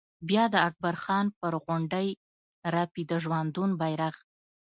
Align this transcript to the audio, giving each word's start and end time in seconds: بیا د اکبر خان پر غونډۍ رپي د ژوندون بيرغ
بیا 0.29 0.43
د 0.53 0.55
اکبر 0.67 0.95
خان 1.03 1.25
پر 1.39 1.53
غونډۍ 1.63 2.09
رپي 2.73 3.03
د 3.11 3.11
ژوندون 3.23 3.69
بيرغ 3.81 4.15